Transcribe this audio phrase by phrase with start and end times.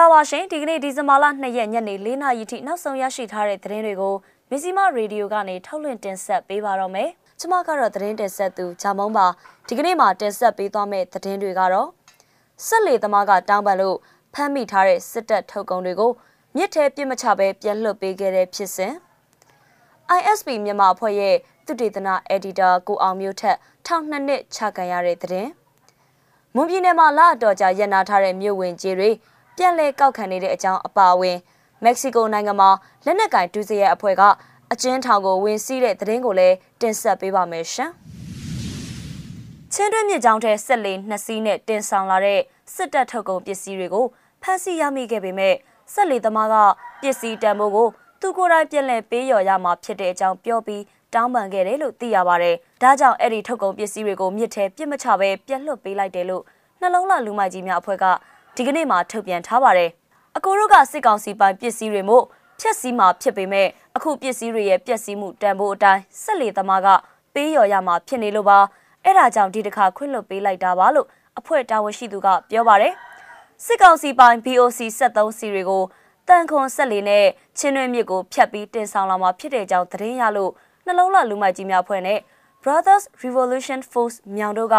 [0.00, 4.14] ္ဂလာပါရှင်ဒီကနေ့ဒီဇင်ဘာလ2ရက်ညနေ4နာရီထိနောက်ဆုံးရရှိထားတဲ့သတင်းတွေကို
[4.50, 7.08] မစ္စည်းမရေဒီယိုကနေထုတ်လွှင့်တင်ဆက်ပေးပါတော့မယ်။
[7.40, 9.26] ကျွန်မကတော့သတင်းတင်ဆက်သူဂျာမုံပါ
[9.68, 11.88] ဒီကနေ့မှာတင်ဆက်ပေးသွားမယ့်သတင်းတွေကတော့
[12.66, 13.96] ဆက်လေသမားကတောင်းပန်လို့
[14.34, 16.12] ဖမ်းမိထားတဲ့စစ်တပ်ထုတ်ကုန်တွေကို
[16.56, 18.92] မြစ်ထဲပြစ်မချပဲပြန်လွှတ်ပေးခဲ့တဲ့ဖြစ်စဉ်
[20.18, 21.36] ISP မြန်မာအဖွဲ့ရဲ့
[21.66, 25.50] သူတေသနာ editor ကိုအောင်မျိုးထက်ထောင်နှစ်နှစ်ချခံရတဲ့သတင်း
[26.54, 29.10] မွန်ပြည်နယ်မှာလအတော်ကြာရန်နာထားတဲ့မြို့ဝင်ကြီးတွေ
[29.62, 31.38] ပြန်လည်ကောက်ခံနေတဲ့အကြောင်းအပါအဝင်
[31.84, 32.70] မက္ကဆီကိုနိုင်ငံမှာ
[33.04, 34.22] လက်နက်ကင်ဒူးစရဲအဖွဲ့က
[34.72, 37.90] အကျဉ်းထောင်ကိုဝင်စီးတဲ့သတင်းကိုလည်းတင်ဆက်ပေးပါမယ်ရှင်။
[39.72, 42.40] ချင်းတွင်းမြစ်ကြောင်းထဲဆက်လေနှစ်စီးနဲ့တင်ဆောင်လာတဲ့
[42.74, 44.06] စစ်တပ်ထုတ်ကုန်ပစ္စည်းတွေကို
[44.42, 45.54] ဖမ်းဆီးရမိခဲ့ပေမဲ့
[45.92, 46.54] ဆက်လေသမားက
[47.00, 47.88] ပစ္စည်းတန်ဖိုးကို
[48.20, 50.82] သူကိုယ်တိုင်ပြန်လည်ပေးလျော်ရမှာဖြစ်တဲ့အကြောင်းပြောပြီး
[51.14, 56.44] တောင်းပန်ခဲ့တယ်လို့သိရပါတယ်။ဒါကြောင့်အဲ့ဒီထုတ်ကုန်ပစ္စည်းတွေကိုမြစ်ထဲပြစ်မချပဲပြက်လွတ်ပေးလိုက်တယ်လို့
[56.80, 58.04] နှလုံးလှလူမိုက်ကြီးများအဖွဲ့က
[58.56, 59.90] ဒီကနေ့မှထုတ်ပြန်ထားပါတယ်။
[60.36, 62.24] အကိုတို့ကစစ်ကောင်စီပိုင်းပစ္စည်းတွေမို့
[62.60, 66.88] ဖြက်စီးမှာဖြစ်ပေမဲ့အခုပစ္စည်းတွေရဲ့ပျက်စီးမှုတန်ဖိုးအတိုင်းဆက်လေသမားက
[67.34, 68.58] ပေးလျော်ရမှာဖြစ်နေလို့ပါ။
[69.04, 71.06] အဲ့ဒါကြောင့်ဒီတစ်ခါခွင့်လွှတ်ပေးလိုက်တာပါလို့
[71.38, 72.92] အဖွဲ့တာဝန်ရှိသူကပြောပါတယ်။
[73.64, 75.84] စစ်ကောင်စီပိုင်း BOC 73စီတွေကို
[76.28, 77.26] တန်ခွန်ဆက်လေနဲ့
[77.58, 80.52] ချင်းတွင်းမြစ်ကိုဖျက်ပြီးတင်ဆောင်လာမှာဖြစ်တဲ့ကြောင်းသတင်းရလို့
[80.86, 82.18] နှလုံးလှလူမိုက်ကြီးများဖွဲ့နဲ့
[82.62, 84.76] Brothers Revolution Force မြောင်တို့က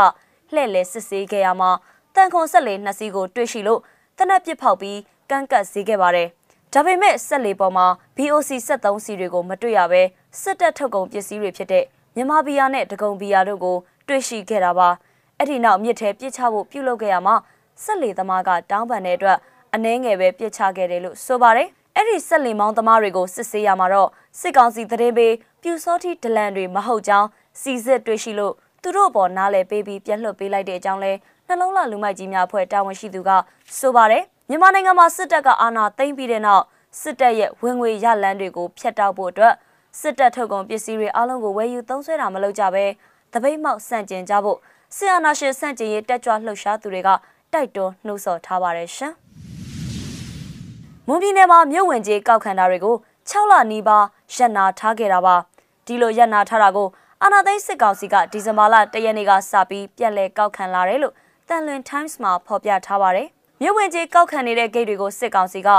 [0.53, 1.71] လှည့်လည်စစ်ဆေးခဲ့ရမှာ
[2.15, 3.81] တန်ခွန်ဆက်လေနှစ်စီးကိုတွေ့ရှိလို့
[4.17, 6.27] တနက်ပစ်ဖောက်ပြီးကန့်ကတ်စေခဲ့ပါတယ်။
[6.73, 10.01] ဒါပေမဲ့ဆက်လေပေါ်မှာ BOC 73စီတွေကိုမတွေ့ရဘဲ
[10.41, 11.83] စစ်တပ်ထုတ်ကုန်ပစ္စည်းတွေဖြစ်တဲ့
[12.15, 14.89] မြန်မာဘီယာနဲ့ဒဂုံဘီယာတို့ကိုတွေ့ရှိခဲ့တာပါ။
[15.37, 17.35] အဲ့ဒီနောက်မြစ်ထဲပြစ်ချဖို့ပြုလုပ်ခဲ့ရမှာ
[17.83, 19.37] ဆက်လေသမားကတောင်းပန်တဲ့အတွက်
[19.73, 27.27] အနှဲငယ်ပဲပြစ်ချခဲ့တယ်လို့ဆိုပါတယ်။အဲ့ဒီဆက်လင်မောင်းသမားတွေကိုစစ်ဆေးရမှာတော့စစ်ကောင်စီသတင်းပေးပြူစောတိဒလန်တွေမဟုတ်ကြောင်း
[27.61, 31.11] စီစစ်တွေ့ရှိလို့သူတို့ပေါ်နားလဲပေးပြီးပြန်လွှတ်ပေးလိုက်တဲ့အကြောင်းလဲ
[31.51, 33.29] နှလုံးလှလူမိုက်ကြီးများဖွဲ့တာဝန်ရှိသူက
[33.77, 36.63] ဆိုပါတယ်မြန်မာနိုင်ငံမှာစစ်တပ်ကအာဏာသိမ်းပြီးတဲ့နောက်
[37.01, 39.53] စစ်တပ်ရဲ့ဝင်ငွေရလန်းတွေကိုဖျက်တောက်ဖို့အတွက်
[39.99, 42.85] စစ်တပ်ထုတ်ကုန်ပစ္စည်းတွေအလုံးကိုဝယ်ယူသုံးစွဲတာမလုပ်ကြဘဲ
[43.33, 44.57] တပိတ်မောက်ဆန့်ကျင်ကြဖို့
[44.95, 47.09] ဆီယနာရှင်ဆန့်ကျင်ရေးတက်ကြွလှုပ်ရှားသူတွေက
[47.53, 49.13] တိုက်တွန်းနှိုးဆော်ထားပါတယ်ရှင်။
[51.07, 52.95] မွန်ပြည်နယ်မှာမြို့ဝင်ကြီးကောက်ခံတာတွေကို
[53.29, 54.05] 6လနီးပါး
[54.35, 55.35] ရပ်နာထားခဲ့တာပါ။
[55.85, 56.87] ဒီလိုရပ်နာထားတာကို
[57.23, 61.15] အာနာသိန်းစစ်ကောင်စီကဒီဇင်ဘာလ၁ရက်နေ့ကစပြီးပြန်လည်ကောက်ခံလာတယ်လို့
[61.51, 63.27] တန်လွင် Times မှာဖော်ပြထားပါတယ်။
[63.61, 65.69] မြို့ဝင်ကြီးကောက်ခံနေတဲ့ဂိတ်တွေကိုစစ်ကောင်စီက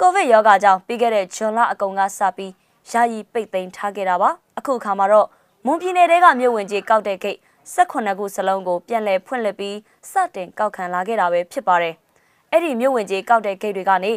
[0.00, 2.52] ကိုဗစ်ရောဂါကြောင့်ပြီးခဲ့တဲ့ဇွန်လအကုန်ကစပြီး
[2.90, 5.28] ယာယီပိတ်သိမ်းထားခဲ့တာပါ။အခုအခါမှာတော့
[5.66, 7.38] မွန်ပြည်နယ်တဲကမြို့ဝင်ကြီးကောက်တဲ့ဂိတ်
[7.74, 9.76] 18ခုစလုံးကိုပြန်လည်ဖွင့်လှစ်ပြီး
[10.10, 11.94] စတင်ကောက်ခံလာခဲ့တာပဲဖြစ်ပါတယ်။
[12.50, 14.12] အဲ့ဒီမြို့ဝင်ကြီးကောက်တဲ့ဂိတ်တွေကနေ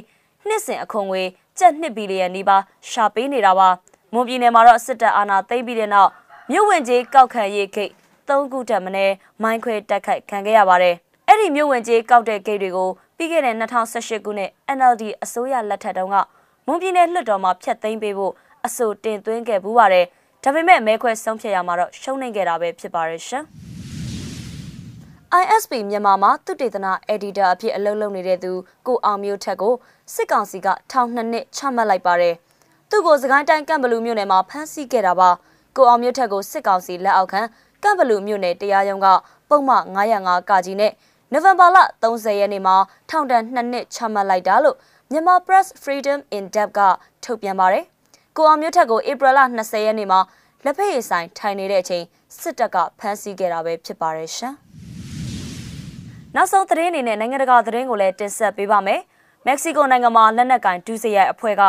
[0.47, 1.24] နှစ်စဉ်အခွန်ငွေ
[1.59, 3.69] ကျပ်2ဘီလီယံနီးပါးရှာပေးနေတာပါ။
[4.13, 6.12] မွန်ပြည်နယ်မှာတော့စစ်တပ်အာဏာသိမ်းပြီးတဲ့နောက်
[6.51, 7.91] မြို့ဝင်ကြီးကောက်ခံရေးဂိတ်
[8.27, 10.95] ၃ခုတက်မင်းမိုင်းခွဲတက်ခိုက်ခံခဲ့ရပါတယ်။
[11.27, 16.15] အဲ့ဒီမြို့ဝင်ကြီးကောက်တဲ့ဂိတ်တွေကိုပြီးခဲ့တဲ့2018ခုနှစ် NLD အစိုးရလက်ထက်တုန်းက
[16.67, 18.33] မွန်ပြည်နယ်လွှတ်တော်မှာဖျက်သိမ်းပေးဖို့
[18.65, 20.05] အဆိုတင်သွင်းခဲ့ဘူးပါတယ်။
[20.43, 23.43] ဒါပေမဲ့မဲခွဲဆုံးဖြတ်ရမှာတော့ရှုံးနေခဲ့တာပဲဖြစ်ပါတယ်ရှင်။
[25.41, 28.51] ISP မြန်မာမှာသူတေသနာ editor အဖြစ်အလုပ်လုပ်နေတဲ့သူ
[28.88, 29.73] ကိုအောင်မျိုးထက်ကို
[30.13, 32.35] စစ်ကောင်စီကထောင်နှစ်နှစ်ချမှတ်လိုက်ပါတယ်။
[32.89, 35.29] သူ့ကိုစကိုင်းတိုင်းကမ်ဘလူမြို့နယ်မှာဖမ်းဆီးခဲ့တာပါ။
[35.77, 37.41] ကိုအောင်မျိုးထက်ကိုစစ်ကောင်စီလက်အောက်ခံ
[37.83, 39.07] ကမ်ဘလူမြို့နယ်တရားရုံးက
[39.49, 40.91] ပုံမှန်905ကကြီးနဲ့
[41.31, 42.75] နိုဝင်ဘာလ30ရက်နေ့မှာ
[43.09, 44.77] ထောင်ဒဏ်2နှစ်ချမှတ်လိုက်တာလို့
[45.11, 46.79] မြန်မာ Press Freedom in Depth က
[47.23, 47.85] ထုတ်ပြန်ပါတယ်။
[48.38, 50.19] ကိုအောင်မျိုးထက်ကိုဧပြီလ20ရက်နေ့မှာ
[50.65, 52.05] လက်ဖက်ရည်ဆိုင်ထိုင်နေတဲ့အချိန်
[52.39, 54.53] စစ်တပ်ကဖမ်းဆီးခဲ့တာပဲဖြစ်ပါတယ်ရှင်။
[56.35, 59.01] နောက်ဆုံးသတင်းအနေနဲ့နိုင်ငံတကာသတင်းကိုလည်းတင်ဆက်ပေးပါမယ်။
[59.45, 61.63] မက္ကဆီကိုနိုင်ငံမှာလက်နက်ကင်ဒူးစရိုက်အဖွဲ့က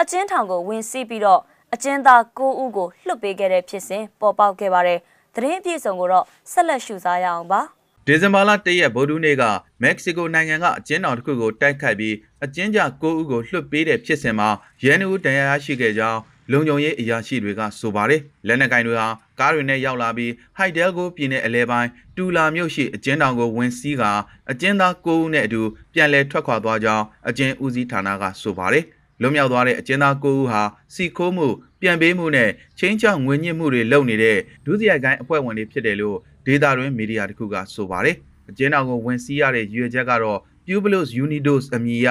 [0.00, 1.40] အကျဉ်းထောင်ကိုဝင်စီးပြီးတော့
[1.74, 5.00] အကျဉ်းသား9ဦးကိုလွှတ်ပေးခဲ့တဲ့ဖြစ်စဉ်ပေါ်ပေါက်ခဲ့ပါတယ်။
[5.34, 7.60] သတင်းအပြည့်စုံကိုတော့ဆက်လက်ရှုစားရအောင်ပါ။
[8.06, 9.44] ဒီဇင်ဘာလ၁ရက်ဗုဒ္ဓနေ့က
[9.82, 12.14] မက္ကဆီကိုနိုင်ငံကအကျဉ်းတော်တစ်ခုကိုတိုက်ခိုက်ပြီး
[12.44, 14.48] အကျဉ်းကြ9ဦးကိုလွှတ်ပေးတဲ့ဖြစ်စဉ်မှာ
[14.84, 19.08] ရဲနှဦးတရားရရှိခဲ့ကြောင်းလုံခြုံရေးအရာရှိတွေကဆိုပါတယ်လက်နက်ကင်တွေဟာ
[19.40, 24.02] ကားတွေနဲ့ရောက်လာပြီးဟိုက်ဒဲကိုပြည်နယ်အလဲပိုင်းတူလာမြို့ရှိအကျဉ်းတောင်ကိုဝင်စီးက
[24.50, 25.62] အကျဉ်းသား9ဦးနဲ့အတူ
[25.94, 28.84] ပြန်လည်ထွက်ခွာသွားကြောင်းအကျဉ်းဦးစီးဌာနကဆိုပါတယ်
[29.20, 30.62] လွတ်မြောက်သွားတဲ့အကျဉ်းသား9ဦးဟာ
[30.94, 31.46] စီခိုးမှု
[31.80, 36.16] ပြန်ပေးမှုနဲ့ချင်းချောင်းငွေညှစ်မှုတွေလုပ်နေတဲ့ဒုစရိုက်ကိုင်းအဖွဲ့ဝင်တွေဖြစ်တယ်လို့
[36.46, 38.16] ဒေတာတွင်မီဒီယာတခုကဆိုပါတယ်
[38.50, 42.08] အကျဉ်းတော်ကိုဝင်စီးရတဲ့ရွေချက်ကတော့ Pueblos Unidos အမည်အရ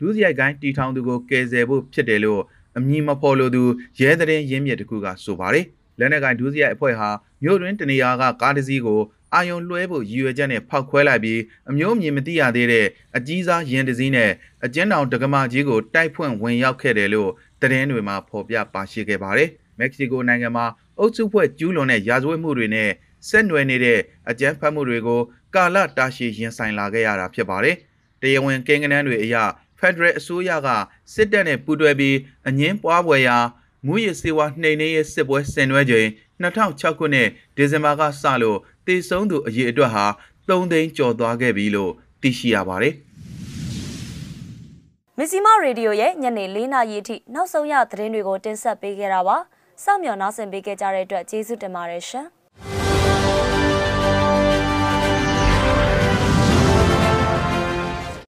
[0.00, 2.42] ဒုစရိုက်ကိုင်းတီထောင်သူကိုကယ်ဆယ်ဖို့ဖြစ်တယ်လို့
[2.76, 3.62] အမည်မဖော်လိုသူ
[3.98, 5.66] ရဲသတင်းရင်းမြစ်တခုကဆိုပါတယ်
[5.98, 7.08] လက်နက်ကင်ဒုစရိုက်အဖွဲ့ဟာ
[7.42, 9.00] မြို့တွင်တနေရာကကားတစ်စီးကို
[9.34, 11.40] အာယုံလွှဲဖို့ရည်ရွယ်ချက်နဲ့ဖောက်ခွဲလိုက်ပြီး
[11.70, 12.86] အမျိုးမြင်မသိရသေးတဲ့
[13.16, 14.30] အကြီးစားရင်တစည်းနဲ့
[14.64, 19.48] အကျဉ်းတောင်ဒကမာကြီးကိုတိုက်ဖွင့်ဝင်ရောက်ခဲ့တယ်လို့သတင်းတွေမှာဖော်ပြပါရှိခဲ့ပါတယ်။
[19.78, 20.66] မက္ကဆီကိုနိုင်ငံမှာ
[20.98, 22.90] အုပ်စုဖွဲ့ကျူးလွန်တဲ့ရာဇဝတ်မှုတွေနဲ့
[23.28, 24.00] ဆက်နွယ်နေတဲ့
[24.30, 25.20] အကြမ်းဖက်မှုတွေကို
[25.54, 27.76] ကာလတာရှည်ရင်ဆိုင်လာခဲ့ရတာဖြစ်ပါတယ်။
[28.20, 29.36] တရားဝင်ကိန်းဂဏန်းတွေအရ
[29.78, 30.68] Federal အစိုးရက
[31.14, 32.16] စစ်တပ်နဲ့ပူးတွဲပြီး
[32.48, 33.38] အငင်းပွားပွဲရာ
[33.86, 36.08] မူရစ်စေဝါနှိမ်နင်းရေးစစ်ပွဲဆင်နွှဲချိန်
[36.42, 40.04] 2006ခုနှစ်ဒီဇင်ဘာကစလို့ တည်ဆုံးသူအရေအတွက်ဟာ
[40.48, 41.92] 3သိန်းကျော်သွားခဲ့ပြီလို့
[42.22, 42.94] သိရှိရပါတယ်။
[45.18, 49.36] မစ္စည်းမရေဒီယိုရဲ့ညနေ၄နာရီအထိနောက်ဆုံးရသတင်းတွေကိုတင်ဆက်ပေးခဲ့တာပါ
[49.84, 52.26] စောင့်မျှော်နားဆင်ပေးခဲ့ကြတဲ့အတွက်ကျေးဇူးတင်ပါတယ်ရှင်